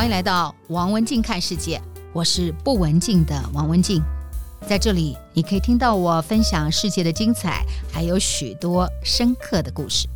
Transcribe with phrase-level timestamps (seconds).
[0.00, 1.78] 欢迎来到王文静看世界，
[2.14, 4.02] 我是不文静的王文静，
[4.66, 10.08] 在这里你可以听到我分享世界的精彩，还有许多深刻的故事。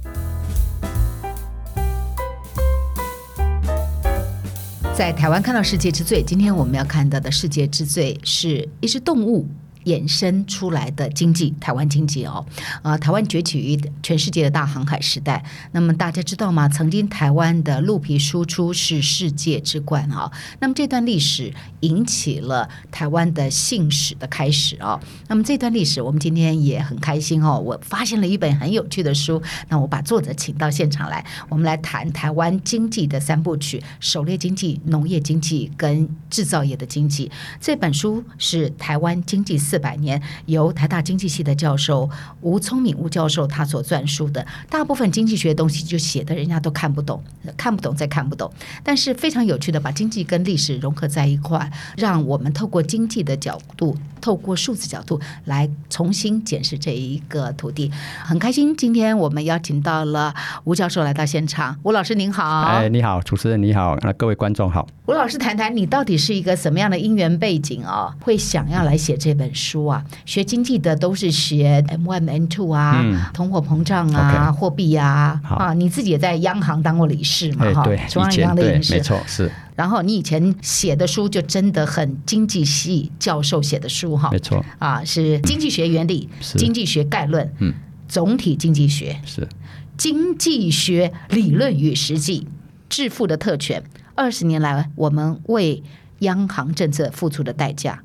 [4.97, 9.47] 在台湾看到世界之最，今天我们要看到的世界之最是一只动物。
[9.85, 12.45] 衍生出来的经济，台湾经济哦，
[12.83, 15.45] 呃，台湾崛起于全世界的大航海时代。
[15.73, 16.69] 那么大家知道吗？
[16.69, 25.01] 曾经台湾的鹿皮输出是世界之冠啊、那么这段历史引起了台湾的信史的开始、哦。
[25.29, 27.59] 那么这段历史，我们今天也很开心哦。
[27.59, 37.31] 我发现了一本很有趣的书，那我把作者请到现场来，我们来谈台湾经济的三部曲：狩猎经济、农业经济跟制造业的经济。
[37.61, 42.09] 这本书是台湾经济四百年，由台大经济系的教授
[42.43, 47.21] 吴聪敏吴教授他所撰述的，大部分经济学的东西就写的人家都看不懂，
[47.57, 48.49] 看不懂再看不懂，
[48.85, 57.91] 但是非常有趣的把经济跟历史融合在一块，让我们透过经济的角度，透过数字角度来重新检视这一个土地。
[58.25, 60.33] 很开心，今天我们邀请到了
[60.63, 61.77] 吴教授来到现场。
[61.83, 64.87] 吴老师您好，哎，你好，主持人你好，那各位观众好。
[65.07, 69.64] 吴老师谈谈你到底是一个什么样的因缘背景啊、会想要来写这本书？
[69.65, 79.51] 书啊，学经济的都是学 M one M two 啊，嗯、通货膨胀啊，货币啊，啊，你自己也在央行当过理事嘛，哈、欸，中央银行的理事，没错是。
[79.75, 84.65] 然后你以前写的书就真的很经济系教授写的书哈，没错。
[84.79, 87.73] 啊，是经济学原理、经济学概论，嗯，
[88.07, 89.49] 总体经济学是。
[89.97, 92.49] 经济学理论与实际
[92.89, 93.83] 致富的特权，
[94.17, 95.83] 二十年来我们为
[96.21, 98.03] 央行政策付出的代价。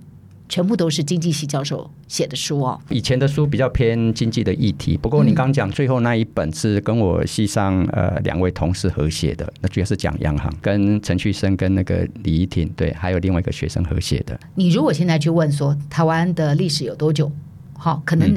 [0.49, 2.81] 全部都是经济系教授写的书哦。
[2.89, 14.37] 以前的书比较偏经济的议题，不过你刚讲最后那一本是跟我系上呃两位同事合写的，那主要是讲央行，跟陈旭生跟那个李怡婷对，还有另外一个学生合写的。
[14.55, 17.31] 你如果现在去问说台湾的历史有多久，
[17.77, 18.33] 好，可能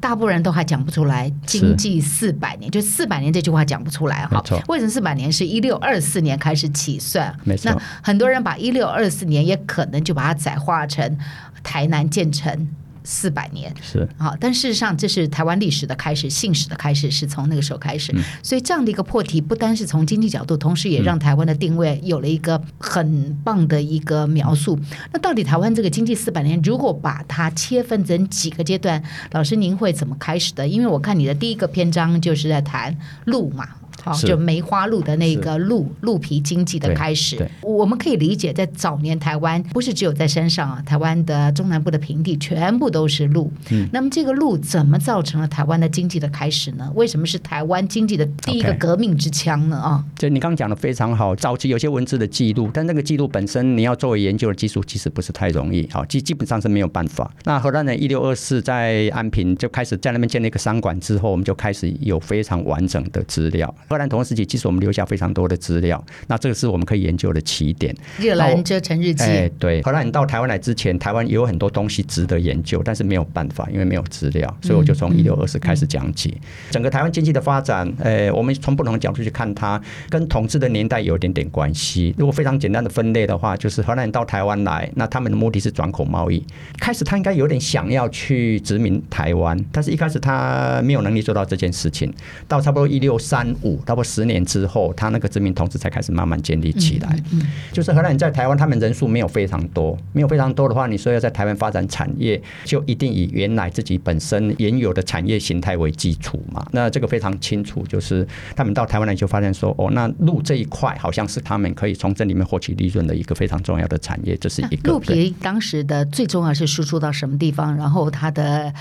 [0.00, 1.32] 大部分人都还讲不出来。
[1.46, 4.42] 经济四百年，就四百年这句话讲不出来哈。
[4.68, 7.34] 为什么四百年是一六二四年开始起算？
[7.44, 7.70] 没错。
[7.70, 11.18] 那很多人把一六二四年也可能就把它窄化成。
[11.62, 12.68] 台南建成
[13.06, 18.12] 四百年是好，但事实上这是台湾历史的开始，信史的开始是从那个时候开始。
[18.16, 24.76] 嗯、所以这样的一个破题，不单是从经济角度，同时也让台湾的定位有了一个很棒的一个描述。
[24.76, 29.00] 嗯、那到底台湾这个经济四百年，如果把它切分成几个阶段，
[29.30, 30.66] 老师您会怎么开始的？
[30.66, 33.68] 因为我看你的第一个篇章就是在谈路嘛。
[34.06, 43.52] 好，就梅花鹿的那个鹿鹿皮经济的开始，我们可以理解，在早年台湾不是只有在山上啊，台湾的中南部的平地全部都是鹿。
[43.70, 46.88] 嗯，那么这个鹿怎么造成了台湾的经济的开始呢？
[46.94, 49.76] 为什么是台湾经济的第一个革命之枪呢？
[49.76, 55.88] 啊，就你刚刚讲的非常好，早期有些文字的记录，但那个记录本身你要作为研究的技术，其实不是太容易。
[55.90, 57.28] 好，基基本上是没有办法。
[57.44, 63.74] 那荷兰人一六二四在安平就开始在那边建立一个商馆之后，我们就开始有非常完整的资料。
[63.96, 67.96] 荷兰同时期，其实我们留下非常多的资料，那这个是我们可以研究的起点。
[68.18, 69.80] 热兰遮城日记，哎，对。
[69.82, 76.28] 荷兰人到台湾来之前，台湾也有很多东西值得研究，但是没有办法，因为没有资料，所以我就从一六二四开始讲起。
[76.28, 79.80] 嗯嗯、整个台湾经济的发展，呃，我们从不同的角度去看它，
[80.10, 82.14] 跟统治的年代有一点点关系。
[82.18, 86.44] 如果非常简单的分类的话，就是荷兰人到台湾来，那他们的目的是转口贸易。
[86.78, 92.12] 开始他应该有点想要去殖民台湾，但是一开始他没有能力做到这件事情。
[92.46, 97.16] 到差不多一六三五，差不多十年之后，他那个殖民统治才开始慢慢建立起来。
[97.30, 106.66] 嗯嗯、就是荷兰人在台湾，他们人数没有非常多，没有非常多的话，你说要在台湾发展产业，就一定以原来自己本身原有的产业形态为基础嘛。
[106.72, 108.26] 那这个非常清楚，就是
[108.56, 114.90] 他们到台湾来就发现说，哦，那鹿这一块好像是他们可以从这里面获取利润的一个非常重要的产业，这是一个。
[114.90, 118.72] 鹿皮当时的最重要是输出到什么地方，然后它的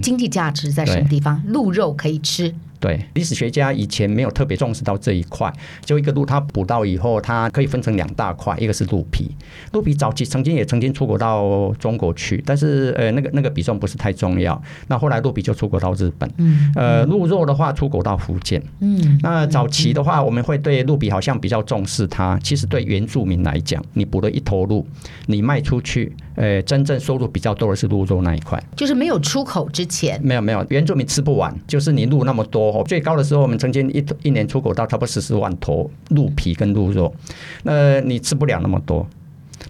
[0.00, 1.42] 经济价值在什么地方？
[1.44, 2.54] 嗯、鹿肉可以吃。
[2.84, 5.50] 对，历史学家以前没有特别重视到这一块。
[5.86, 9.34] 就一个鹿，它捕到以后，它可以分成两大块，一个是鹿皮。
[9.72, 14.60] 鹿皮早期曾经也曾经出口到中国去，但是呃，那个那个比重不是太重要。
[14.88, 16.30] 那后来鹿皮就出口到日本。
[16.36, 16.70] 嗯。
[16.76, 18.62] 呃，鹿肉的话出口到福建。
[18.80, 19.18] 嗯。
[19.22, 22.38] 那早期的话，我们会对鹿皮好像比较重视它。
[22.42, 24.86] 其实对原住民来讲，你捕了一头鹿，
[25.24, 28.62] 你卖出去，呃，真正收入比较多的是鹿肉那一块。
[28.76, 30.20] 就是没有出口之前。
[30.22, 32.82] 没有没有，原住民吃不完，就是你鹿那么多。
[32.84, 37.14] 最高的时候，我们曾经一一年出口到差不多十四万头鹿皮跟鹿肉，
[37.62, 39.06] 那你吃不了那么多，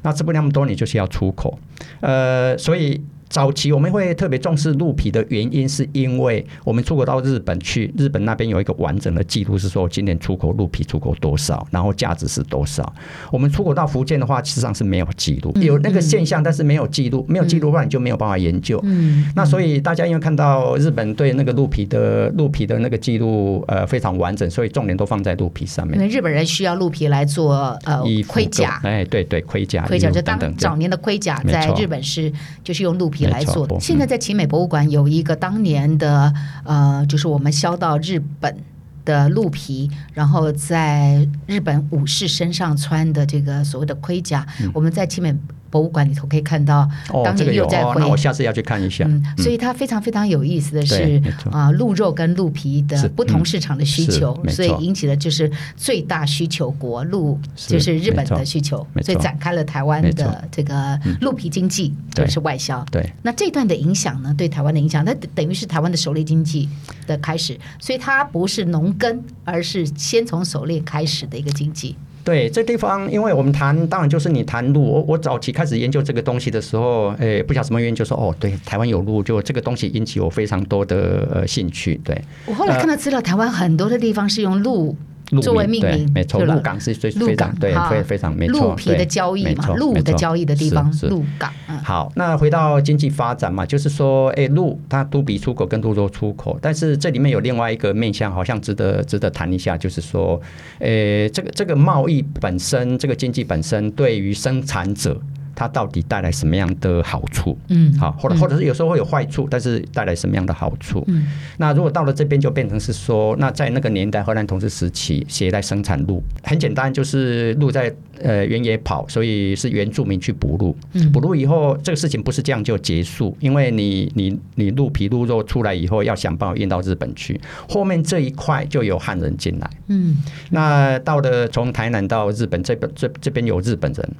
[0.02, 1.58] 那吃不了那么多，你就是要出口，
[2.00, 3.00] 呃，所以。
[3.34, 12.94] 早期我们会特别重视鹿皮的原因，是因为我们出口到日本去，日本那边有一个完整的记录，是说今年出口鹿皮出口多少，然后价值是多少。
[13.32, 18.78] 我们出口到福建的话，实际上是没有记录，有那个现象，但是没有记录，没有记录的话，你就没有办法研究。
[18.84, 25.96] 嗯，那所以大家因为看到日本对那个鹿皮的鹿皮的那个记录，呃，非常完整，所以重点都放在鹿皮上面。
[25.96, 32.32] 因为日本人需要鹿皮来做呃盔甲，哎，对对，盔甲，盔甲就当早年的盔甲在日本是
[32.62, 33.78] 就是用鹿皮来做的。
[33.80, 36.32] 现在在奇美博物馆有一个当年的
[36.64, 38.56] 呃，就是我们销到日本
[39.04, 45.34] 的鹿皮，然后在日本武士身上穿的这个所谓的盔甲，嗯、我们在奇美。
[45.74, 46.88] 博物馆里头可以看到，
[47.24, 49.04] 当年又在回、哦这个哦，那我下次要去看一下。
[49.08, 62.86] 嗯，所以它非常非常有意思的是啊，鹿肉跟鹿皮的不同市场的需求，嗯、所以引起了就是最大需求国鹿就是日本的需求，所以展开了台湾的这个鹿皮经济，就是外销。
[62.92, 66.68] 对，那这段的影响呢，对台湾的影响，那等于是台湾的狩猎经济
[67.04, 71.96] 的开始，所以它不是农耕，而是先从狩猎开始的一个经济。
[72.24, 74.82] 对，这地方，因为我们谈，当然就是你谈路。
[74.82, 82.00] 我我早期开始研究这个东西的时候，诶，不晓得什么原因，就说哦，对，台湾有路，就这个东西引起我非常多的呃兴趣。
[82.02, 84.96] 对，我后来看到资料，台湾很多的地方是用鹿。
[85.40, 88.68] 作为命名，没错，鹿港是最非常对，非非常没错。
[88.68, 91.52] 鹿皮的交易嘛，鹿的交易的地方，鹿港。
[91.82, 100.40] 好，那回到经济发展嘛，就是说，哎，鹿它都比出口跟鹿肉出口，但是这里面有另外一个面向，好像值得值得谈一下，就是说，
[100.78, 105.20] 诶，这个这个贸易本身，这个经济本身对于生产者。
[105.54, 107.56] 它到底带来什么样的好处？
[107.68, 111.04] 嗯，好，或者或者是有时候会有坏处，但是带来什么样的好处？
[111.06, 111.26] 嗯，
[111.58, 116.22] 那如果到了这边就变成是说，那在那个年代荷兰统治时期，谁来生产鹿？
[116.42, 120.76] 很简单，就是鹿在呃原野跑，所以是原住民去捕鹿。
[120.92, 129.70] 嗯，捕鹿以后，这个事情不是这样就结束，因为你你你鹿皮鹿肉出来以后，要想办法运到日本去，后面这一块就有汉人进来。
[129.88, 130.16] 嗯，
[130.50, 134.10] 那到了从台南到日本这边，这这边有日本人。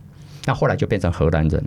[0.47, 1.63] 那后来就变成荷兰人。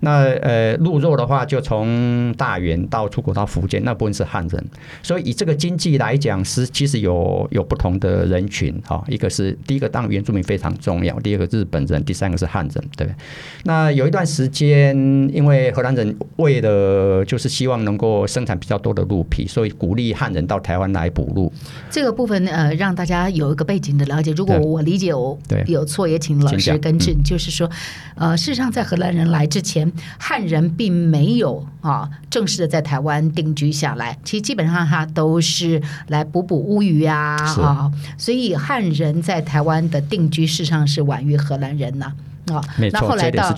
[0.00, 4.64] 那呃，鹿肉的话，就从大员到出口到福建，那部分是汉人。
[5.02, 9.02] 所以以这个经济来讲，是其实有有不同的人群哈。
[9.08, 13.08] 一个是第一个，当原住民非常重要；第二个日本人；第三个是汉人，对。
[13.64, 14.94] 那有一段时间，
[15.32, 21.50] 因为荷兰人为了就是希望能够生产比较多的鹿皮，所以鼓励汉人到台湾来捕鹿。
[21.90, 24.32] 这个部分呃，让大家有一个背景的了解。
[24.32, 27.16] 如果我理解我有错，也请老师更正。
[27.22, 27.70] 就是说。
[28.16, 34.18] 呃，事实上，在荷兰人来之前，汉人并没有啊正式的在台湾定居下来。
[34.24, 42.06] 其实基本上他都是来捕捕乌鱼啊，啊，所以汉人在台湾的定居事实上是晚于荷兰人呐。
[42.06, 42.14] 啊，
[42.92, 43.52] 那后来到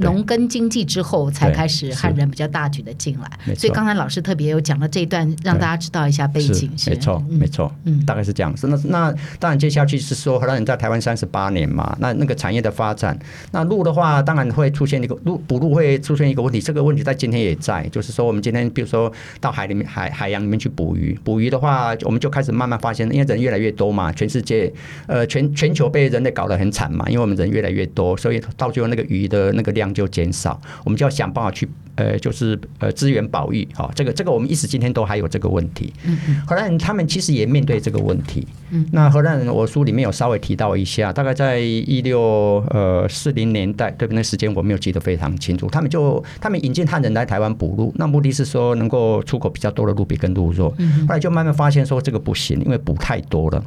[0.00, 3.54] 农耕经济之后，才开始汉人比较大举的进来。
[3.54, 6.70] 所以刚才老师特别有讲了这一段，让大家知道一下背景。
[6.86, 8.52] 没错，没错，嗯，大概是这样。
[8.62, 13.16] 那那当然接下去是说荷兰人在台湾三十八年嘛，那那个产业的发展，
[13.52, 24.72] 那鹿的话当然会出现一个鹿捕鹿会出现一个问题，这个问题在今天也在，就是说我们今天比如说到海里面海海洋里面去捕鱼，捕鱼的话我们就开始慢慢发现，因为人越来越多嘛，全世界
[25.06, 28.31] 呃全全球被人类搞得很惨嘛，因为我们人越来越多，所以。
[28.56, 31.68] 到最后那个鱼的那个量就减少，我们就要想办法去。
[31.94, 35.92] 呃，就是呃资源保育，哈，这个这个我们一直今天都还有这个问题。
[36.04, 38.48] 嗯嗯，荷兰人他们其实也面对这个问题。
[38.70, 44.16] 嗯，那荷兰人我书里面有稍微提到一下，大概在一六呃四零年代，对不对？
[44.16, 45.68] 那时间我没有记得非常清楚。
[45.68, 50.74] 他们就他们引进汉人来台湾捕鹿，那目的是说能够出口比较多的鹿皮跟鹿肉。
[50.78, 53.62] 嗯，后来就慢慢发现说这个不行，因为捕太多了，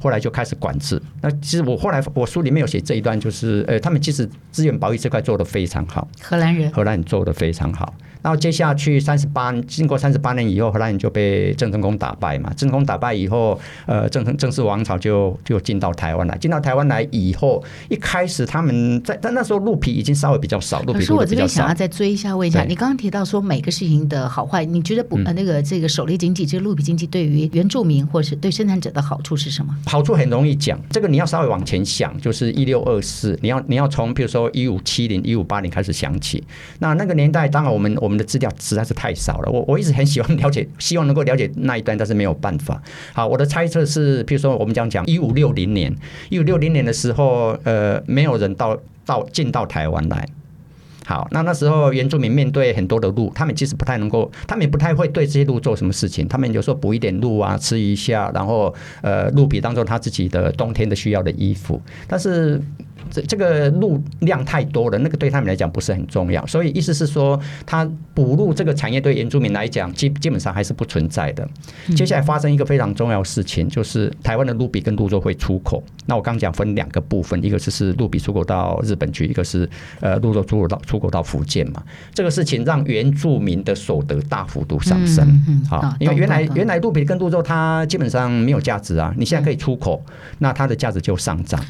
[0.00, 1.00] 后来就开始管制。
[1.22, 6.08] 那其实我后来我书里面有写这一段，就是呃他们其实资源保育这块做得非常好。
[6.22, 7.92] 荷兰人，荷兰人做得非常好。
[8.22, 12.50] 然后接下去三十八，经过三十八年以后，荷兰人就被郑成功打败嘛。
[12.56, 16.36] 郑成功打败以后，呃，郑成郑氏王朝就就进到台湾来。
[16.38, 21.14] 进到台湾来以后，一开始他们在但那时候鹿皮已经稍微比较少，鹿皮比较少。
[21.14, 29.76] 可是我这边想要再追一下问一下，你刚刚提到说每个事情的好坏，你觉得不呃那个这个狩猎经济，这个鹿皮经济对于原住民或是对生产者的好处是什么？
[29.86, 36.42] 好处很容易讲，这个你要稍微往前想，就是一六二四，你要你要从比如说一五七零、一五八零开始想起。
[36.78, 39.52] 那那个年代，当然我们我我们的资料实在是太少了。
[39.52, 42.82] 我我一直很喜欢了解， 希望能够了解那一段，但是没有办法。
[43.12, 45.94] 好，我的猜测是，比如说我们讲讲一五六零年，
[46.30, 50.26] 一五六零年的时候，呃，没有人到到进到台湾来。
[51.04, 56.26] 好，那那时候原住民面对很多的鹿，他们其实不太能够，他们也不太会对这些鹿做什么事情。
[56.28, 61.80] 他们有时候捕一点鹿啊，吃一下，然后呃，鹿皮当做他自己的冬天的需要的衣服。
[62.06, 62.60] 但是
[63.10, 66.46] 这这个鹿量太多了，那个对他们来讲不是很重要。
[66.46, 71.48] 所以意思是说，他捕鹿这个产业对原住民来讲，基基本上还是不存在的。
[71.96, 75.82] 接下来发生一个非常重要的事情，就是台湾的鹿皮跟鹿肉会出口。
[76.06, 79.68] 那我刚刚讲分两个部分，一个是是鹿皮出口到日本去，一个是
[80.00, 81.82] 呃鹿肉出口到出口到福建嘛。
[82.12, 85.26] 这个事情让原住民的所得大幅度上升。
[85.68, 90.02] 好，因为原来原来鹿皮跟鹿肉它基本上没有价值啊，你现在可以出口，
[90.38, 91.62] 那它的价值就上涨。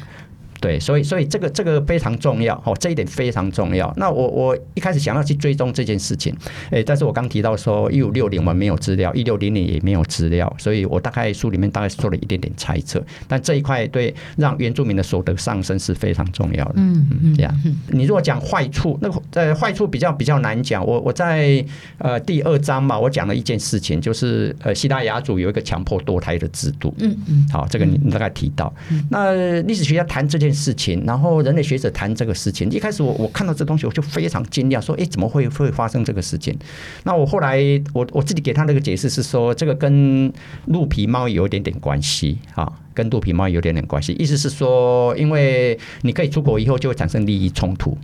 [0.59, 3.91] 对，所以所以这个这个非常重要哦，这一点非常重要。
[3.95, 6.35] 那我我一开始想要去追踪这件事情，
[6.69, 13.01] 诶，但是我刚提到说一五六零我们没有资料，一六零零也没有资料，所以我大概书里面大概是做了一点点猜测。
[13.25, 16.73] 但这一块对让原住民的所得上升是非常重要的。
[16.75, 17.63] 嗯嗯，这样。
[17.87, 20.85] 你如果讲坏处，那个呃坏处比较比较难讲。
[20.85, 21.63] 我我在
[21.99, 26.93] 呃第二章嘛，我讲了一件事情，就是呃西拉雅族有一个强迫堕胎的制度。
[26.99, 28.73] 嗯嗯，好，这个你你大概提到。
[29.09, 30.48] 那历史学家谈这件。
[30.53, 32.69] 事情，然后人类学者谈这个事情。
[32.71, 36.57] 一开始我我看到这东西，我就非常惊讶，说：“哎，怎么会会发生这个事情？”
[37.03, 37.59] 那我后来
[37.93, 40.31] 我我自己给他那个解释是说，这个跟
[40.65, 44.13] 鹿皮猫有一点点关系啊，跟鹿皮猫有点点关系。
[44.13, 47.97] 意思是说，因为你可以出国以后，就会产生利益冲突。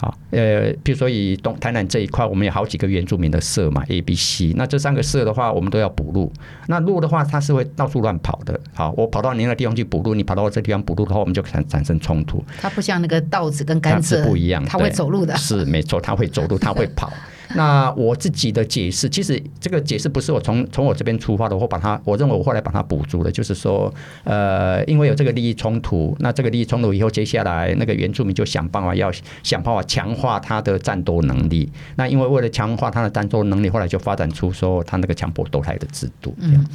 [0.00, 4.52] 好，呃，比如说以东台南这一块，我们有好几个原住民的社嘛，A、B、C。
[4.56, 6.32] 那这三个社的话，我们都要补路。
[6.68, 8.58] 那路的话，它是会到处乱跑的。
[8.72, 12.44] 好，我跑到您的地方去补路，你跑到我这地方补路的话，我们就产产生冲突。
[12.60, 15.36] 它不像那个稻子跟甘蔗是不一样，它会走路的。
[15.36, 17.12] 是没错，它会走路，它会跑。
[17.54, 23.92] 那我自己的解释，其实这个解释不是我从从我这边出发的，我把它，我认为我后来把它补足了，就是说，
[24.24, 29.10] 呃，因为有这个利益冲突，那这个利益冲突以后，接下来那个原住民就想办法要
[29.42, 31.70] 想办法强化他的战斗能力。
[31.96, 36.34] 那因为为了强化他的战斗能力，后来就发展出说他那个强迫堕胎的制度。
[36.40, 36.66] 这样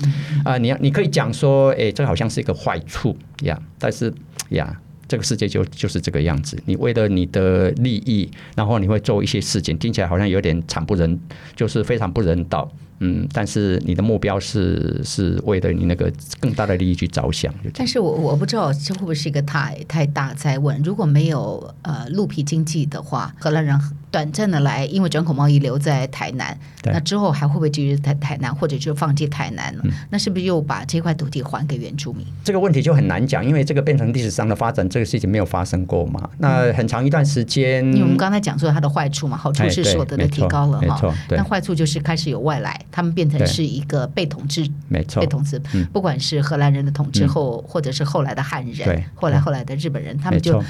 [0.44, 4.13] 啊，你要你可以讲说，哎，这好像是一个坏处呀，但是
[4.50, 4.80] 呀。
[5.13, 11.20] 这个世界就就是这个样子，你为了你的利益，然后你会做一些事情，听起来好像有点惨不忍，
[11.55, 12.67] 就是非常不人道。
[13.03, 17.53] 嗯，但是你的目标是是为了你那个更大的利益去着想。
[17.74, 20.81] 但是我我不知道这会不会是一个太太大灾问？
[20.81, 23.77] 如果没有呃鹿皮经济的话，荷兰人
[24.10, 29.81] 短暂的来，因为转口贸易留在台南，那之后还会不会继续在台南，或者就放弃台南了？
[29.83, 32.25] 嗯，那是不是又把这块土地还给原住民？
[32.43, 36.29] 这个问题就很难讲，因为这个变成历史上的发展，这个事情没有发生过嘛。
[36.38, 42.79] 那很长一段时间，因为我们刚才讲说它的坏处嘛，好处是所得的提高了哈，那坏处就是开始有外来。
[42.95, 50.63] 他们变成是一个被统治，没错，被统治，嗯、不管是荷兰人的统治后，嗯、或者是后来的汉人，对，后来后来的日本人，他们就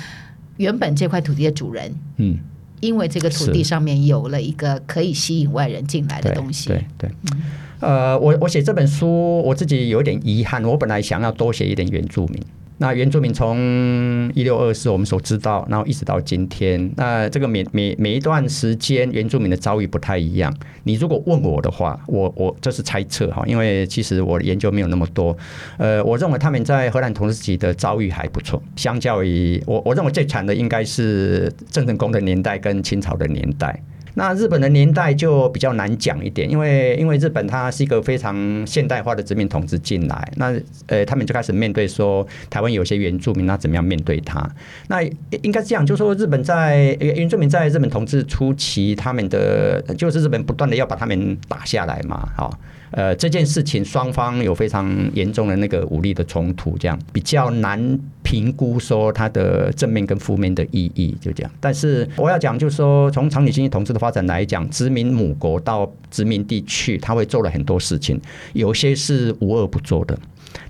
[0.55, 2.39] 原本这块土地的主人，嗯，
[2.79, 7.37] 因为这个土地上面有了一个可以吸引外人进来的东西，对对，对。
[7.81, 12.41] 嗯、呃，我我写这本书，我自己有点遗憾，我本来想要多写一点原住民。
[12.83, 20.53] 那原住民从一六二四我们所知道，然后一直到今天，那这个每每每一段时间原住民的遭遇不太一样。
[20.83, 25.33] 你如果问我的话，我我这是猜测哈，因为其实我的研究没有那么多。
[25.77, 33.81] 呃，我认为他们在荷兰统治期的遭遇还不错，相较于我我认为最惨的应该是郑成功的年代跟清朝的年代。
[34.15, 40.53] 那日本的年代就比较难讲一点，因为因为日本它是一个非常现代化的殖民统治进来，那
[40.87, 44.47] 呃他们就开始面对说台湾有些原住民，那怎么样面对他？
[44.87, 45.01] 那
[45.41, 52.59] 应该这样，就是说日本在原住民在日本统治初期，他们的就是日本不断的要把他们打下来嘛，好。
[52.95, 57.99] 呃，这件事情双方有非常严重的那个武力的冲突，这样比较难
[58.33, 61.51] 评估说它的正面跟负面的意义，就这样。
[61.59, 68.19] 但是我要讲，就是说从长期经济统治的发展来讲，殖民母国到殖民地去，他会做了很多事情，
[68.53, 70.17] 有些是无恶不作的。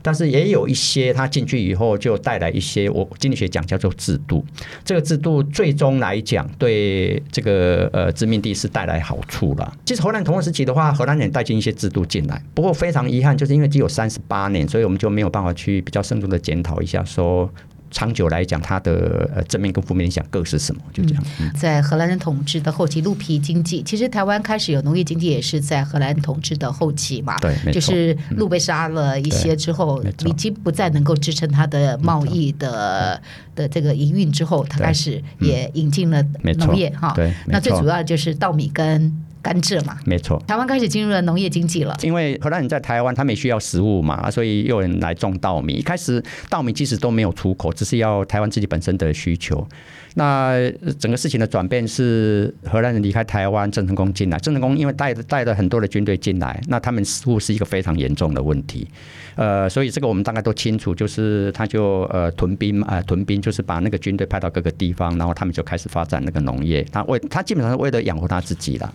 [0.01, 4.43] 但是也有一些，他进去以后就带来一些，我经济学讲叫做制度。
[4.83, 9.73] 这个制度最终来讲，对这个呃殖民地是带来好处了。
[9.85, 17.49] 其实荷兰同时期的话，荷兰人带进一些制度进来，不过非常遗憾，就是因为只有三十八年，所以我们就没有办法去比较深入的检讨一下说。
[17.93, 20.81] 长久来讲，它的呃正面跟负面影响各是什么？
[20.91, 21.23] 就这样。
[21.39, 27.37] 嗯、在荷兰人统治的后期，鹿皮经济其实台湾开始有农业经济，也是在荷兰统治的后期嘛。
[27.37, 33.21] 对，就是鹿被杀了一些之后，已经不再能够支撑它的贸易的
[33.55, 36.21] 的这个营运之后，它开始也引进了
[36.57, 37.13] 农业哈。
[37.15, 40.41] 对，那最主要就是稻米跟甘蔗嘛，没错。
[40.47, 45.73] 台湾开始进入了农业经济了，因为荷兰人在台湾，他们也需要食物嘛，所以又有人来种稻米。
[45.73, 49.67] 一开始稻米其实都没有出口，只是要台湾自己本身的需求。
[50.15, 54.37] 那整个事情的转变是荷兰人离开台湾，郑成功进来。
[54.37, 58.87] 郑成功因为带带了很多的军队进来，那他们似乎是一个非常严重的问题。
[59.35, 66.85] 呃，所以这个我们大概都清楚，就是他就呃屯兵呃屯兵，就是把那个军队派到各个地方，然后他们就开始发展那个农业。
[66.91, 68.93] 他为他基本上是为了养活他自己了。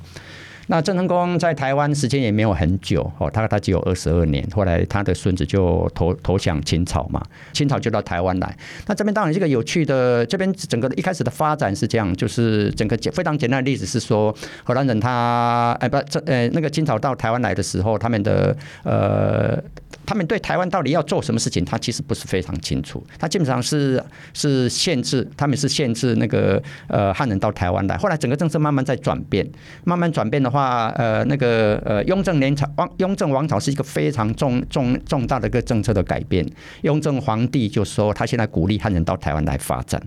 [0.68, 4.46] 那郑成功在台湾时间也没有很久哦，他他只有二十二年。
[4.54, 7.20] 后来他的孙子就投投降清朝嘛，
[7.52, 8.56] 清朝就到台湾来。
[8.86, 19.62] 那这边当然这个有趣的，这边整个一开始的发展是这样，就是整个简非常简单的例子是说，荷兰人他哎不这呃那个清朝到台湾来的时候，他们的呃。
[20.04, 23.06] 他们对台湾到底要做什么事情，他其实不是非常清楚。
[23.18, 27.94] 他基本上是是限制，他们是限制那个呃汉人到台湾来。
[27.98, 29.46] 后来整个政策慢慢在转变，
[29.84, 36.44] 慢慢转变的话，啊呃，那个呃雍正年朝王雍正王朝是一个非常重重重大的一个政策的改变。
[36.82, 40.02] 雍正皇帝就说，他现在鼓励汉人到台湾来发展，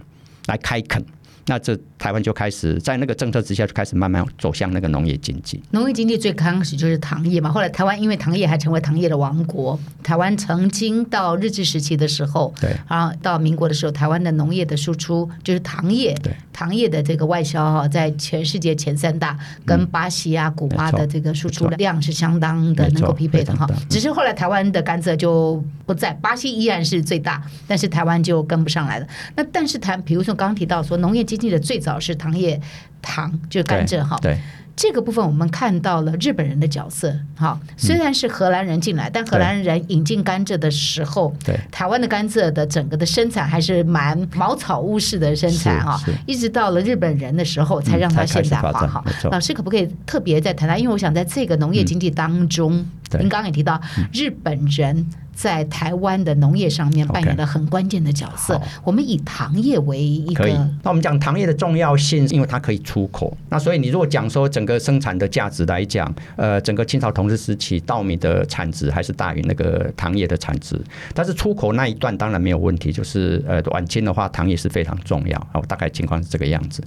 [0.48, 1.04] 来开垦。
[1.48, 5.62] 那这台湾就开始在那个政策之下，就开始慢慢走向那个农业经济。
[5.72, 9.80] 农业经济最开始就是糖业嘛，后来台湾因为糖业还成为糖业的王国。
[10.04, 23.68] 台湾曾经到日治时期的时候，对，然后到民国的时候，台湾的农业的输出就是糖业，对，糖业的这个外销哈，在全世界前三大，跟巴西啊、古巴的这个输出量是相当的能够匹配的哈。
[23.90, 29.08] 只是后来台湾的甘蔗就不在，巴西依然是最大，但是台湾就跟不上来了。
[29.36, 32.60] 那但是谈，比如说刚刚提到说农业经济的最早是糖业，
[33.02, 34.18] 糖就是甘蔗哈。
[34.22, 34.38] 对，
[34.76, 37.58] 这个部分我们看到了日本人的角色哈。
[37.78, 46.00] 虽然是荷兰人进来，但荷兰人引进甘蔗的时候，对台湾的甘蔗的整个的生产还是蛮茅草屋式的生产哈。
[46.26, 49.04] 一直到了日本人的时候，才让它现代化哈。
[49.32, 50.78] 老师可不可以特别再谈谈？
[50.80, 52.86] 因为我想在这个农业经济当中，
[53.20, 53.80] 您刚刚也提到
[54.12, 55.10] 日本人。
[55.42, 58.54] 在台湾的农业上面扮演了很关键的角色。
[58.54, 60.48] Okay, 我们以糖业为一个，
[60.84, 63.36] 那我们讲糖业的重要性，因为它可以出口。
[63.50, 70.80] 那所以你如果讲说整个生产的价值来讲，呃，整个清朝统治时期稻米的产值还是大于那个糖业的产值。
[71.16, 75.48] 但是出口那一段当然没有问题，就是呃晚清的话，糖业是非常重要。
[75.56, 76.84] 哦，大概情况是这个样子。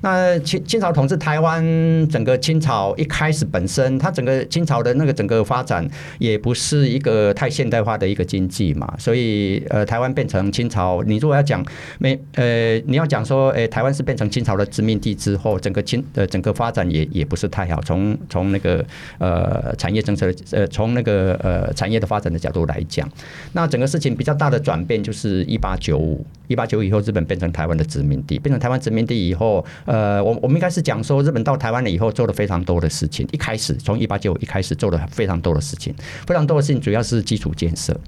[0.00, 1.62] 那清清朝统治台湾，
[2.08, 11.64] 整个清朝一开始本身，它整个清朝的那个整个发展也不是一个太现代化的一个经济嘛，所以呃，台湾变成清朝，你如果要讲
[11.98, 17.80] 没呃，你要讲说，诶，台湾是变成清朝的殖民地之后，整个清呃整个发展也也不是太好。
[17.82, 18.84] 从从那个
[19.18, 23.08] 呃产业政策呃从那个呃产业的发展的角度来讲，
[23.52, 29.64] 那整个事情比较大的转变就是一八九五，一八九五以后，日本变成台湾的殖民地，变成台湾殖民地以后。
[29.84, 33.26] 呃，我我们应该是讲说，日本到台湾了以后做了非常多的事情。
[33.32, 35.94] 一开始从一八九五一开始做了非常多的事情，
[36.26, 37.81] 非常多的事情主要是基础建设。
[37.82, 38.00] 设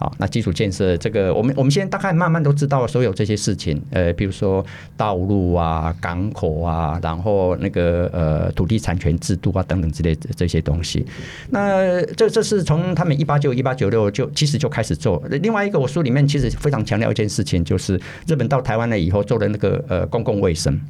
[0.00, 3.78] 好，那基础建设这个，我们我们现在大概慢慢都知道所有这些事情。
[3.90, 4.64] 呃，比如说
[4.96, 11.04] 道路啊、港口啊，然后那个呃土地产权制度啊等等之类的这些东西。
[11.50, 15.22] 那这这是从他们一八九一八九六就其实就开始做。
[15.42, 20.80] 另外一个我书里面其实非常强调一件事情，就是日本到台湾了以后做的那个呃公共卫生。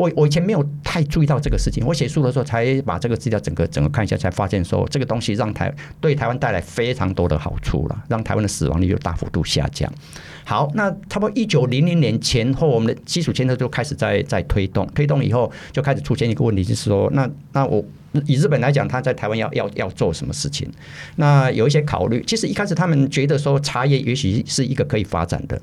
[0.00, 9.92] 我我以前没有太注意到这个事情，我写书的时候才把这个资料整个整个看一下，才发现说这个东西让台对台湾带来非常多的好处了，让台湾的死亡率有大幅度下降。
[10.44, 17.84] 好，那差不多一九零零年前后，我们的基础建设就开始在在推动，推动以后就开始出现一个问题，就是说，那那我
[18.24, 20.66] 以日本来讲，他在台湾要要要做什么事情？
[21.16, 25.60] 那有一些考虑，其实一开始他们觉得说茶叶也许是一个可以发展的，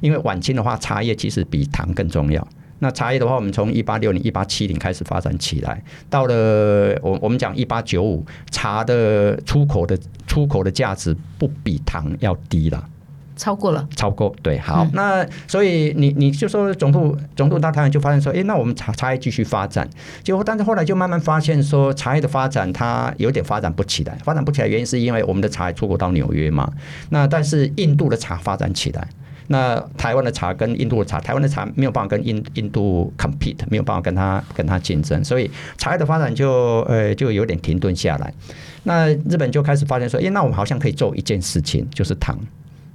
[0.00, 2.44] 因为晚清的话，茶叶其实比糖更重要。
[2.80, 12.88] 那茶叶的话，我们从一八六零、一八七零开始发展起来，到了我我们讲一八九五，茶的出口的出口的价值不比糖要低了，
[13.36, 19.88] 超过了，超过对，好，嗯、那所以你你就说总部总部到台湾就发现说，哎，那我们茶茶叶继续发展，
[20.22, 26.72] 结果但是后来就慢慢发现说，茶叶的发展它有点发展不起来，发展不起来原因是因为我们的茶叶出口到纽约嘛，
[27.10, 29.08] 那但是印度的茶发展起来。
[29.48, 38.32] 那台湾的茶跟印度的茶，台湾的茶没有办法跟印印度 compete，没有办法跟他跟他竞争，所以茶叶的发展就呃就有点停顿下来。
[38.84, 42.38] 那日本就开始发现说，诶，那我们好像可以做一件事情，就是糖。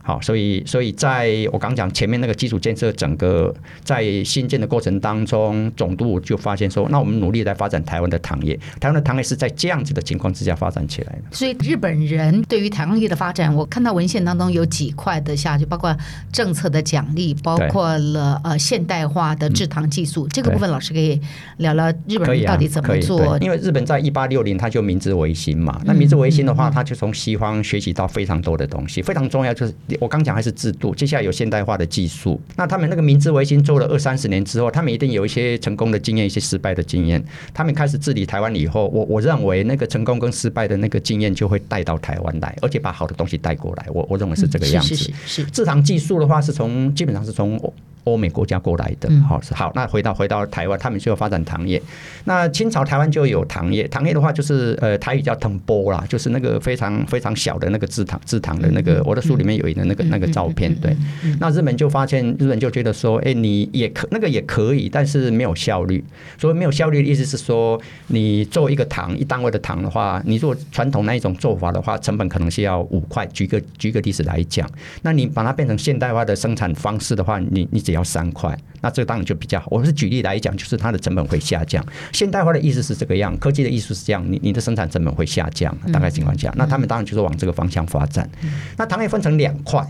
[0.05, 11.21] 好，所以所以在我刚讲前面那个基础建设，整个在新建的过程当中，总督就发现说，那我们努力来发展台湾的糖业，台湾的糖业是在这样子的情况之下发展起来的。
[11.31, 15.95] 所以日本人对于糖业的发展，我看到文献当中有几块的下去，包括
[16.33, 20.27] 政策的奖励，包括了呃现代化的制糖技术。
[20.27, 21.17] 这个部分老师可以
[21.59, 23.37] 聊聊日本人到底怎么做？
[23.39, 29.73] 因为日本在一八六零他就明治维新嘛，那明治维新的话，他就从西方学习到非常多的东西，非常重要就是。
[29.99, 32.39] 我刚讲还是制度，接下来有现代化的技术。
[32.55, 37.23] 那他们那个明治维新做了二三十年之后，他们一定有一些成功的经验，一些失败的经验。
[37.53, 43.85] 他们开始治理台湾以后，我我认为那个成功跟失败的那个经验就会带到台湾来，而且把好的东西带过来。
[43.91, 44.95] 我我认为是这个样子。
[44.95, 45.43] 是是是。
[45.45, 47.59] 制糖技术的话，是从基本上是从。
[48.05, 49.71] 欧美国家过来的，好是好。
[49.75, 51.81] 那回到回到台湾，他们就要发展糖业。
[52.25, 59.01] 那清朝台湾就有糖业，糖业的话就是呃台语叫糖波啦，就是那个非常非常小的那个制糖制糖的那个。
[59.05, 60.95] 我的书里面有一个那个那个照片，对。
[61.39, 66.03] 那日本就发现，日本就觉得说，哎，你也可那个也可以，但是没有效率。
[66.37, 73.25] 所以没有效率的意思是说，你做一个糖一单位的糖的话，你做传统那一种做法的话，成本可能是要五块。
[73.27, 74.69] 举个举个例子来讲，
[75.01, 79.67] 那你把它变成现代化的生产方式的话，你你只要三块，那这个当然就比较好。
[79.71, 81.83] 我是举例来讲，就是它的成本会下降。
[82.11, 85.73] 现代化的意思是这个样，科技的意思是这样，你你的生产成本会下降。
[85.91, 88.29] 大概情况下，那他们当然就是往这个方向发展。
[88.77, 89.85] 那糖业分成两块，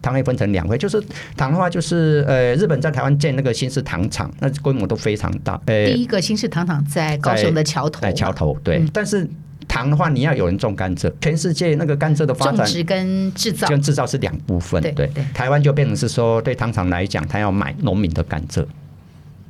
[0.00, 1.02] 糖业分成两块，就是
[1.36, 5.60] 糖的话，就是呃，日本在台湾建那个新式糖厂，那规模都非常大。
[5.66, 9.28] 呃，第一个新式糖厂在高雄的桥头，在桥头对，但是。
[9.70, 11.10] 糖的话，你要有人种甘蔗。
[11.20, 14.82] 全世界那个甘蔗的发展，种植跟制造，跟制造是两部分。
[14.82, 18.66] 对，对对，台湾就变成是说，对糖厂来讲，他要买农民的甘蔗。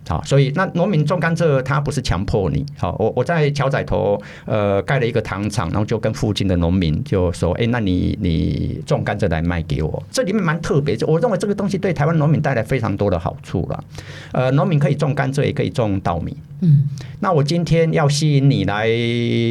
[0.08, 2.66] 好，所以那农民种甘蔗，他不是强迫你。
[2.76, 10.02] 好，我我在桥仔头呃盖了一个糖厂，然后就跟附近的农民就说，哎，那你你种甘蔗来卖给我。
[10.10, 13.84] 这里面蛮特别，我认为这个东西对台湾农民带来非常多的好处了。
[14.32, 16.36] 呃，农民可以种甘蔗，也可以种稻米。
[16.62, 16.88] 嗯，
[17.20, 18.88] 那我今天要吸引你来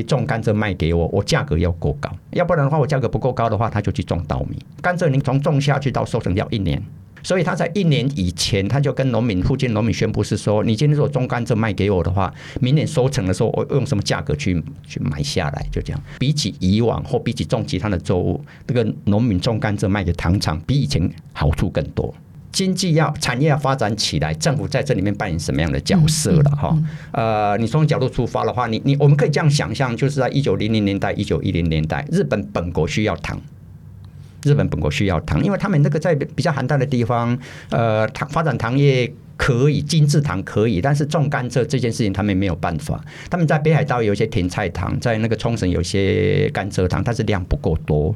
[0.07, 4.59] 种甘蔗卖给我，我价格要够高，要不然的话，我价格不够高的话，他就去种稻米。
[4.81, 6.83] 甘蔗你从种下去到收成要一年。
[7.23, 15.65] 所以他在一年以前，他就跟农民附近农民宣布是说：你今天如果种甘蔗卖给我的话，明年收成的时候，我用什么价格去去买下来？
[15.71, 16.01] 就这样。
[16.17, 22.13] 比起以往或比起种其他的作物，这个农民种甘蔗卖给糖厂，比以前好处更多。
[22.51, 26.49] 经济要产业要发展起来，政府在这里面扮演什么样的角色了？
[26.51, 26.75] 哈，
[27.11, 33.39] 呃，你从角度出发的话，你你我们可以这样想象，就是在一九零零年代、一九一零年代，日本本国需要糖。
[34.43, 37.37] 日本本国需要糖，因为他们那个在比较寒带的地方，
[37.69, 39.11] 呃，糖发展糖业。
[39.39, 43.01] 可以精制糖可以，但是种甘蔗这件事情他们没有办法。
[43.29, 48.13] 他们在北海道有一些甜菜糖，在那个冲绳有些甘蔗糖，但是量不够多，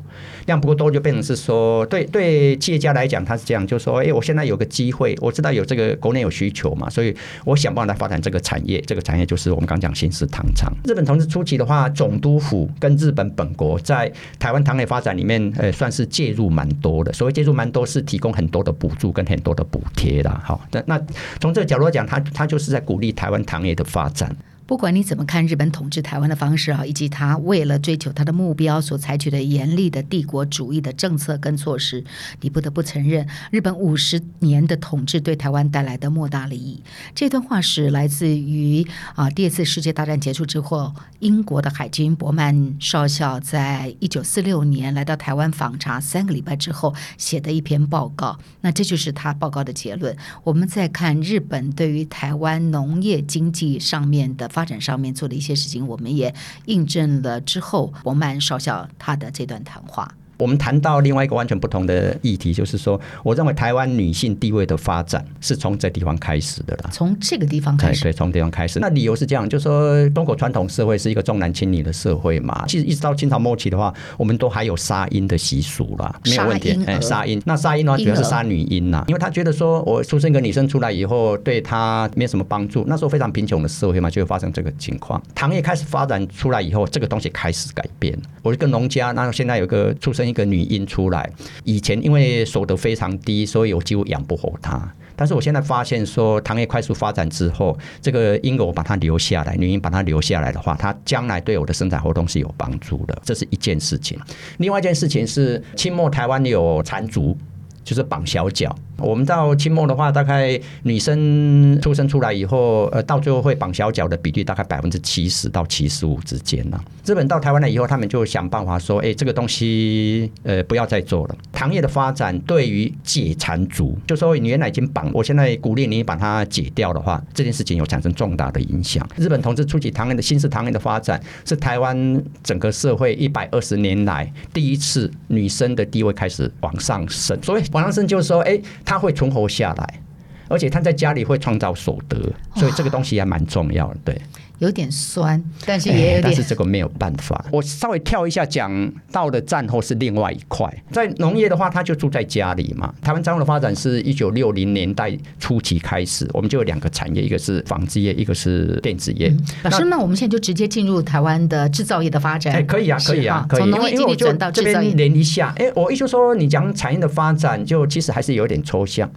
[0.47, 8.81] 量不够多就变成是说，对对企业家来讲他是这样，就说，哎，我现在有个机会，我知道有这个国内有需求嘛，所以我想办法来发展这个产业。
[8.81, 10.73] 这个产业就是我们刚讲新式糖厂。
[10.83, 17.13] 日本统治初期的话，总督府跟日本本国在台湾糖业发展里面，呃，算是介入蛮多的。
[17.13, 20.29] 所谓介入蛮多，是提供很多的补助跟很多的补贴的。
[20.43, 21.01] 好，那那。
[21.39, 24.35] 从这个角度讲，他他就是在鼓励台湾糖业的发展。
[24.65, 32.01] 不管你怎么看日本统治台湾的方式啊，以及他为了追求他的目标所采取的严厉的帝国主义的政策跟措施，
[32.39, 36.81] 你不得不承认，日本五十年的统治对台湾带来的莫大利益。
[37.13, 48.39] 这段话是来自于啊，第二次世界大战结束之后，英国的海军伯曼少校在一九四六年来到台湾访查三个礼拜之后写的一篇报告。
[48.61, 50.15] 那这就是他报告的结论。
[50.45, 54.49] 我们再看日本对于台湾农业经济上面的。
[54.53, 56.33] 发展上面做的一些事情，我们也
[56.65, 60.15] 印证了之后伯曼少校他的这段谈话。
[60.37, 66.89] 我们谈到另外一个完全不同的议题，就是说，我认为台湾女性地位的发展是从这地方开始的啦。
[66.91, 68.79] 从这个地方开始，对，从地方开始。
[68.79, 72.65] 那理由是这样，就是说，中国传统社会是一个重男轻女的社会嘛。
[72.67, 76.77] 其实一直到清朝末期的话，我们都还有杀婴的习俗啦，没有问题。
[76.85, 82.83] 哎，杀婴，那杀婴的话，主要是杀女婴呐，因为他觉得说我出生一个女生出来以后，对她没什么帮助。
[82.87, 85.21] 那时候非常贫穷的社会嘛，就会发生这个情况。
[85.35, 88.17] 糖业开始发展出来以后，这个东西开始改变。
[88.41, 91.29] 我一个农家，那现在有个出生一个女婴出来，
[91.63, 94.91] 以前因为所得非常低，所以我几乎养不活她。
[95.15, 103.15] 但是我现在发现说，糖业快速发展之后，这个婴儿我把它留下来，女婴把它留下来的话，她将来对我的生产活动是有帮助的。
[103.23, 104.19] 这是一件事情。
[104.57, 107.37] 另外一件事情是，清末台湾有缠足。
[107.85, 116.79] 就是绑小脚，我们到清末的话，大概女生出生出来以后，呃，到最后会绑小脚的比例大概百分之七十到七十五之间呢。
[117.05, 121.35] 日本到台湾来以后，他们就想办法说，哎，这个东西呃不要再做了。
[121.51, 129.07] 糖业的发展对于解缠足，就说你原来已经绑，我现在鼓励你把它解掉的话，这件事情有产生重大的影响。
[129.17, 137.37] 日本同志初期糖业的新式糖业的发展，是台湾整个社会一百二十年来第一次女生的地位开始往上升。
[137.43, 139.99] 所以往上升就是说，哎，她他会存活下来，
[140.47, 144.21] 而且他在家里会创造所得，所以这个东西也蛮重要的，对。
[144.59, 147.45] 有点酸，但是也有点、欸，但是这个没有办法。
[147.51, 150.71] 我稍微跳一下，讲到了战后是另外一块。
[150.91, 152.93] 在农业的话，他就住在家里嘛。
[153.01, 159.27] 台湾战后的发展是一九六零年代初期开始，我们就有两个产业，一个是纺织业，一个是电子业。
[159.27, 162.53] 嗯、老师，那我们现在就直接进入台湾的制造业的发展。
[162.53, 163.59] 哎、欸，可以啊，可以啊，可以。
[163.59, 165.53] 从农业经济转到制造业，连一下。
[165.57, 169.09] 哎、欸，我意思说，你讲产业的发展，就其实还是有点抽象。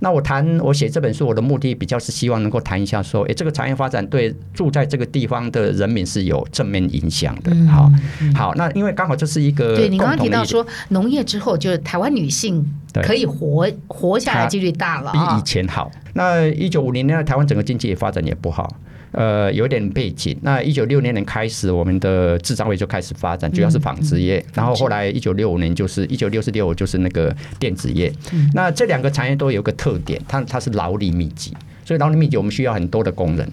[0.00, 7.54] 那我谈我写这本书，我的目的比较是希望能够谈一下，说，哎、欸，这个产业发展对住在这个地方的人民是有正面影响的。
[7.66, 7.90] 好，
[8.34, 12.64] 好，那因为刚好这是一个对你刚刚提到说，农业之后就是台湾女性
[13.02, 15.90] 可以活活下来几率大了，比以前好。
[16.14, 18.76] 那一九五零年代台湾整个经济也发展也不好。
[19.16, 20.36] 呃，有点背景。
[20.42, 24.38] 那一九六零年开始，我们的制造业就开始发展，主要是纺织业。
[24.38, 28.12] 嗯嗯、然后后来一九六五年就是一九六四六五就是那个电子业。
[28.32, 33.48] 嗯、那这两个产业都有个特点，它它是劳力密集，所以劳力密集我们需要很多的工人。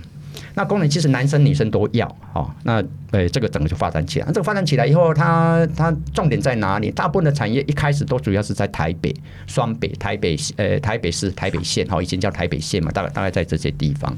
[0.53, 2.07] 那工人其实男生女生都要。
[2.33, 4.25] 好、哦，那呃这个整个就发展起来。
[4.27, 6.91] 这个发展起来以后，它它重点在哪里？
[6.91, 9.13] 大部分的产业一开始都主要是在台北、
[9.47, 14.15] 双北、台北呃台北市、台北县，哈、哦，以前叫台北县嘛，大概大概在这些地方。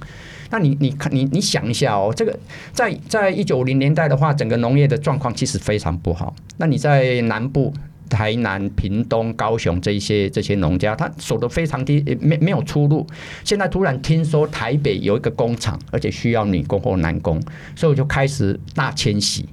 [0.50, 2.38] 那你你看你你想一下哦，这个
[2.72, 6.36] 在在一九五零年代的话，整个农业的状况其实非常不好。
[6.58, 7.74] 那你在南部，
[8.10, 13.06] 台南、屏东、高雄这些这些农家，他守得非常低，没没有出路。
[13.44, 17.42] 现在突然听说台北有一个工厂，而且需要女工或男工，
[17.76, 19.48] 所以我就开始大迁徙。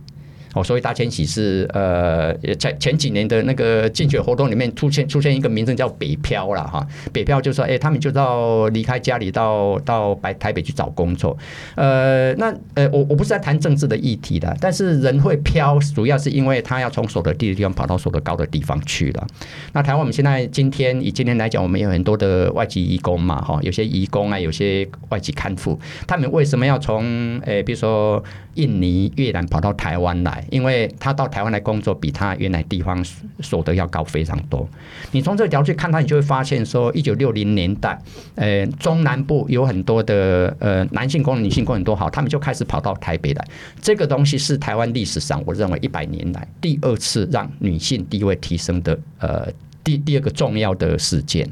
[0.54, 6.86] 哦，所谓大迁徙是呃，在前几年的那个竞选活动里面出现出现一个名称叫北漂了哈。
[7.12, 11.36] 北漂就是说，哎，他们就到离开家里到到白台北去找工作。
[11.76, 19.26] 呃，那呃，我我不是在谈政治的议题的，但是人会漂，主要是因为他要从所得低的地方跑到所得高的地方去了。
[19.72, 28.22] 那台湾我们现在今天以今天来讲，我们有很多的外籍移工嘛，哈，有些移工啊，有些外籍看护，他们为什么要从诶，比如说
[28.54, 30.44] 印尼、越南跑到台湾来？
[30.50, 33.04] 因为他到台湾来工作，比他原来地方
[33.40, 34.68] 所得要高非常多。
[35.12, 37.98] 你从这个角度去看他，你就会发现说，一九六零年代，
[38.34, 43.44] 呃，中南部有很多的呃男性工人、女性工人都好，他们就开始跑到台北来。
[43.80, 49.48] 这个东西是台湾历史上我认为一百年来第二次让女性地位提升的呃
[49.84, 51.48] 第第二个重要的事件。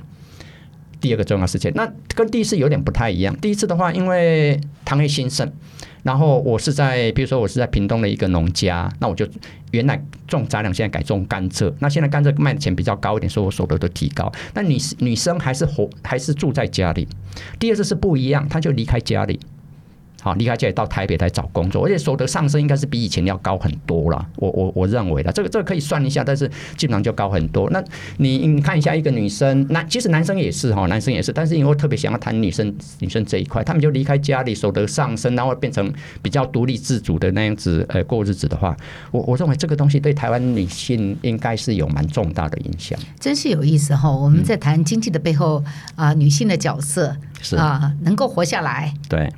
[1.00, 3.32] 第二个重要事件，那跟第一次有点不太一样。
[3.37, 5.48] 第一次的话，因为唐业兴盛。
[6.02, 9.26] 然后我是在，比如说我是在屏东的一个农家，那我就
[9.72, 11.72] 原来种杂粮，现在改种甘蔗。
[11.80, 14.32] 那现在甘蔗卖的钱比较高一点，所以我所得都提高。
[14.54, 17.06] 那女女生还是活，还是住在家里。
[17.58, 19.38] 第二次是不一样，她就离开家里。
[20.20, 24.26] 好，离开家里到台北来找工作，而且所得上升应该是比以前要高很多了。
[24.35, 27.70] 我我我认为的，这个这个可以算一下，但是基本上就高很多。
[27.70, 27.83] 那
[28.16, 38.76] 你你看一下一个女生，男其实男生也是哈，男生也是，但是因为特别想要谈女生女生这一块，他们就离开家里，所得上升，然后变成比较独立自主的那样子呃过日子的话，
[39.12, 42.98] 我我认为这个东西对台湾女性应该是有蛮重大的影响。
[43.20, 45.62] 真是有意思哈，我们在谈经济的背后
[45.94, 49.33] 啊、呃，女性的角色是啊，能够活下来对。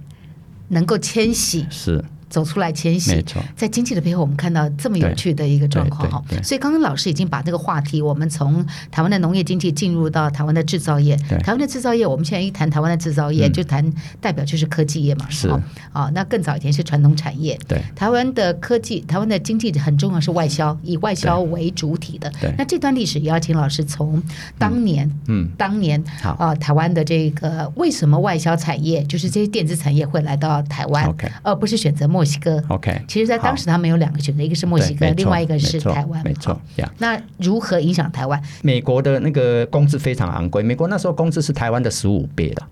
[0.71, 2.05] 能够迁徙是。
[2.31, 3.23] 走出来迁徙，
[3.57, 6.23] 在经济的背后，我们看到这么有趣的一个状况哈。
[6.43, 11.17] 所以刚刚老师已经把这个话题，我们从台湾的农业经济进入到台湾的制造业。
[11.43, 15.27] 台湾的制造业，我们现在一谈台湾的制造业，就谈代表就是科技业嘛。
[15.29, 15.51] 是
[15.93, 17.59] 啊，那更早以前是传统产业。
[17.67, 22.33] 对，台湾的科技，台湾的经济很重要是外销，以外销为主体的。
[22.41, 24.23] 对，那这段历史也要请老师从
[24.57, 31.13] 当年，嗯，当年啊，台湾的这个为什么外销产业，就是这些电子产业会来到台湾，
[31.43, 36.61] 而不是选择墨西哥，OK，其实，在当时他们有两个选择，一个是墨西哥，另外一个是台湾，没错。
[36.99, 38.39] 那如何影响台湾？
[38.61, 42.63] 美国的那个工资非常昂贵，美国那时候工资是台湾的十五倍的。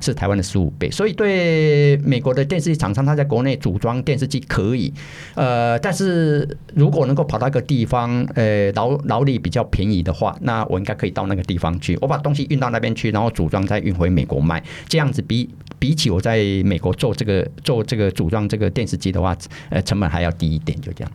[0.00, 4.92] 是台湾的十五倍，所以对美国的电视机厂商，他在国内组装电视机可以，
[5.34, 15.48] 呃，但是如果能够跑到一个地方，呃，劳劳力比较便宜的话，那我应该可以到那个地方去，我把东西运到那边去，然后组装再运回美国卖，这样子比
[15.78, 19.36] 比起我在美国做这个做这个组装这个电视机的话，
[19.70, 21.12] 呃，成本还要低一点，就这样。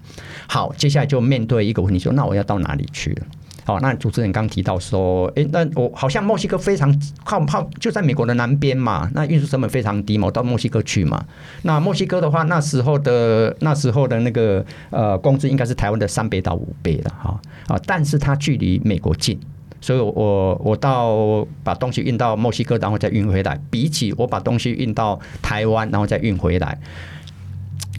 [0.48, 3.18] 好，接下来就面对一个问题说，那我要到哪里去？
[3.66, 11.24] 好，那主持人刚提到说，哎，那我好像墨西哥非常靠靠就在美国的南边嘛，那运输成本非常低嘛，我到墨西哥去嘛。
[11.62, 19.40] 那墨西哥的话，那时候的那时候的那个呃工资应该是台湾的三倍到五倍的哈啊，但是它距离美国近，
[19.80, 26.78] 所以我我到把东西运到墨西哥，然后再运回来，比起我把东西运到台湾，然后再运回来。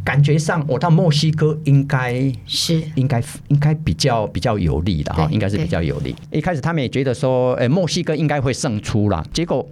[0.04, 6.14] 感觉上，我到墨西哥应该是应该应该比较比较有利的哈，应该是比较有利。
[6.30, 9.24] 一开始他们也觉得说，诶，墨西哥应该会胜出啦。
[9.32, 9.66] 结果，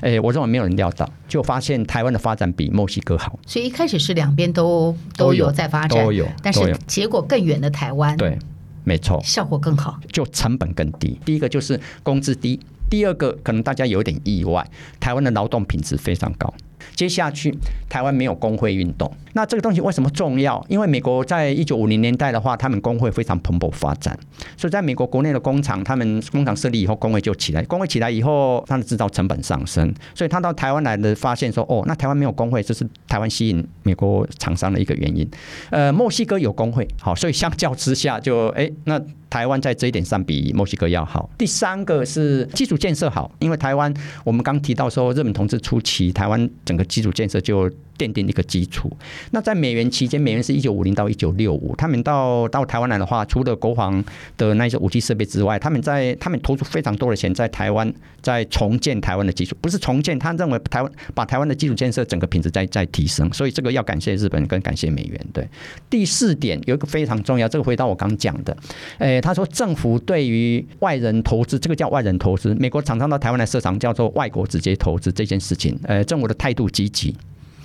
[0.00, 3.38] 诶，我认为没有人料到，就发现台湾的发展比墨西哥好。
[3.46, 8.38] 所以一开始是两边都都有在发展，都有，但是结果更远的台湾，对，
[8.84, 11.20] 没错，效果更好，就成本更低。
[11.26, 14.66] 第一个就是工资低，第二个可能大家有点意外，
[14.98, 16.52] 台湾的劳动品质非常高。
[16.94, 17.54] 接下去，
[17.88, 20.64] 台湾没有工会运动，那这个东西为什么重要？
[20.68, 24.18] 因为美国在一九五零年代的话，他们工会非常蓬勃发展，
[24.56, 27.62] 所以在美国国内的工厂，他们工厂设立以后，工会就起来。
[27.64, 35.28] 工会起来以后，它的制造成本上升，所以他到台湾来的发现说，哦，那台湾没有工会，这是台湾吸引美国厂商的一个原因。
[35.70, 39.00] 呃，墨西哥有工会，好，所以相较之下就，就哎，那
[39.34, 41.28] 台湾在这一点上比墨西哥要好。
[41.36, 43.92] 第三个是基础建设好，因为台湾
[44.22, 47.68] 我们刚提到说，日本同志初期，台湾整个基础建设就
[47.98, 48.90] 奠定一个基础。
[49.30, 54.04] 那在美元期间，美元是一九五零到一九六五，他们到到台湾来的话，除了国防
[54.36, 65.26] 的那些武器设备之外，他们在他们投出非常多的钱在台湾，在重建台湾的基础，不是重建，他认为台湾把台湾的基础建设整个品质在在提升，所以这个要感谢日本跟感谢美元。
[65.32, 65.48] 对，
[65.88, 68.56] 第四点有一个非常重要，这个回到我刚讲的，
[68.98, 77.14] 诶，他说政府对于外人投资，这个叫外人投资，美国厂商到台湾来设厂叫做外国直接投资这件事情，呃，政府的态度积极。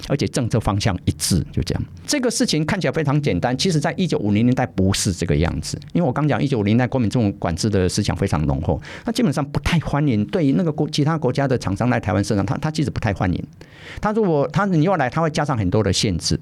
[0.07, 1.83] 而且政策方向一致，就这样。
[2.07, 5.79] 这个事情看起来非常简单，其实在一九五零年代不是这个样子。
[5.93, 13.43] 因为我刚讲一九五零年代国民政府管制的思想非常浓厚，他基本上不太欢迎对于那个国其他国家的厂商来台湾设厂，他他其实不太欢迎。
[14.01, 16.39] 他如果他你要来，他会加上很多的限制。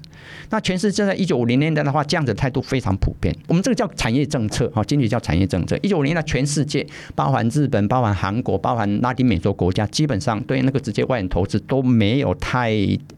[0.50, 3.34] 那全世界在一九五零年代的话，这样子态度非常普遍。
[3.46, 5.78] 我们这个叫产业政策，哈，经济叫产业政策。
[5.82, 12.70] 一九五零年代全世界，包含日本、包含韩国、包含拉丁美洲国家，基本上对那个直接外人投资都没有太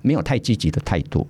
[0.02, 1.26] 没有太积极的态度。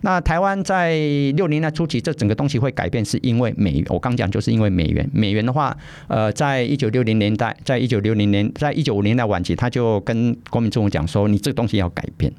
[0.00, 0.96] 那台湾在
[1.36, 3.84] 六零年代初期，这整个东西会改变，是因为美元。
[3.88, 5.08] 我刚讲就是因为美元。
[5.12, 5.76] 美元的话，
[6.08, 12.32] 呃，在一九六零年代，在一九六零年，在一九五零年代晚期，他就跟国民政府讲说：“你这个东西要改变。”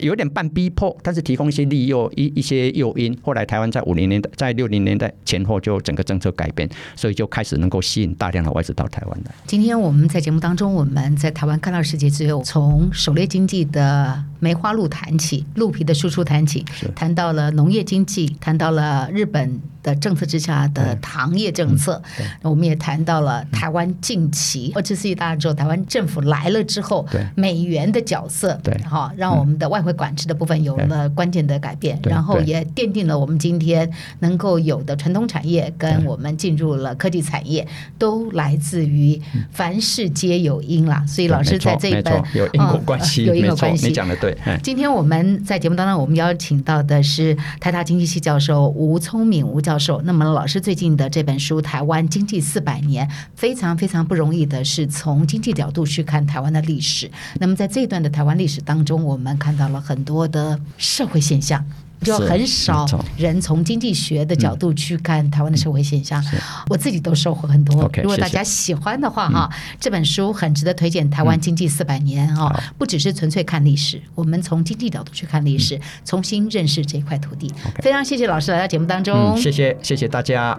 [0.00, 3.16] 有点半逼迫，但是提供一些利诱一一些诱因。
[3.22, 9.32] 后来台湾在五零年代，在六零年代前后就整个政策改变，所以就开始能够吸引大量的外资到台湾来。
[9.46, 37.66] 今天我们在节目当中，我们在台湾看到世界之后，从狩猎经济的梅花鹿谈起，鹿皮的输出谈起，谈到了农业经济，谈到了日本的政策之下的糖业政策，嗯、我们也谈到了台湾近期二次世界大战之后，台湾政府来了之后，美元的角色，对，哈，让我们的外汇管制的部分有了关键的改变，然后也奠定了我们今天能够有的传统产业跟我们进入了科技产业，
[37.98, 41.04] 都来自于凡事皆有因啦。
[41.06, 44.36] 所以老师在这一本有因果关系，有因果关系，你讲的对。
[44.62, 50.00] 今天我们在节目当中，我们邀请到的是台大经济系教授吴聪敏吴教授。
[50.02, 57.10] 那么老师最近的这本书《台湾经济四百年》，非常非常不容易的是从经济角度去看台湾的历史。
[57.38, 61.64] 那么在这一段的台湾历史当中，我们看到了很多的社会现象，
[62.02, 66.22] 就很少人从经济学的角度去看台湾的社会现象。
[66.68, 67.90] 我自己都收获很多。
[68.02, 69.50] 如果大家喜欢的话，哈，
[69.80, 71.06] 这本书很值得推荐。
[71.10, 77.52] 《台湾经济四百年》哈，不只是纯粹看历史，我们从经济角度去看历史，重新认识这块土地。
[77.82, 79.36] 非常谢谢老师来到节目当中。
[79.36, 80.58] 谢谢，谢谢大家。